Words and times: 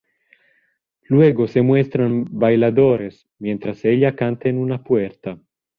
Luego 1.03 1.47
se 1.47 1.61
muestran 1.61 2.25
bailadores 2.27 3.27
mientras 3.37 3.85
ella 3.85 4.15
canta 4.15 4.49
en 4.49 4.57
una 4.57 4.83
puerta. 4.83 5.37